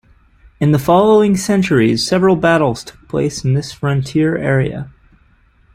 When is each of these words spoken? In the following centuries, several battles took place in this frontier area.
In 0.59 0.71
the 0.71 0.79
following 0.79 1.37
centuries, 1.37 2.03
several 2.07 2.35
battles 2.35 2.83
took 2.83 3.07
place 3.07 3.43
in 3.43 3.53
this 3.53 3.71
frontier 3.71 4.35
area. 4.35 4.89